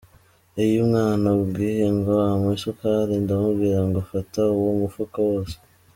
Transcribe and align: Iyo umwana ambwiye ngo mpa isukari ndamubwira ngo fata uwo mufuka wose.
Iyo 0.63 0.77
umwana 0.83 1.25
ambwiye 1.35 1.85
ngo 1.97 2.13
mpa 2.41 2.51
isukari 2.57 3.13
ndamubwira 3.23 3.79
ngo 3.87 3.99
fata 4.09 4.41
uwo 4.55 4.71
mufuka 4.81 5.17
wose. 5.29 5.55